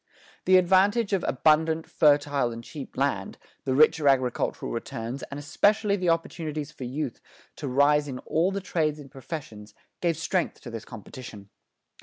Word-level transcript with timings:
The 0.45 0.57
advantage 0.57 1.13
of 1.13 1.23
abundant, 1.27 1.87
fertile, 1.87 2.51
and 2.51 2.63
cheap 2.63 2.97
land, 2.97 3.37
the 3.65 3.75
richer 3.75 4.07
agricultural 4.07 4.71
returns, 4.71 5.21
and 5.29 5.39
especially 5.39 5.95
the 5.95 6.09
opportunities 6.09 6.71
for 6.71 6.85
youth 6.85 7.21
to 7.57 7.67
rise 7.67 8.07
in 8.07 8.17
all 8.17 8.49
the 8.51 8.61
trades 8.61 8.97
and 8.97 9.11
professions, 9.11 9.75
gave 10.01 10.17
strength 10.17 10.59
to 10.61 10.71
this 10.71 10.85
competition. 10.85 11.49